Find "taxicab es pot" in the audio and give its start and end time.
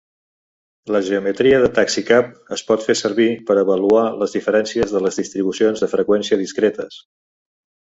1.75-2.87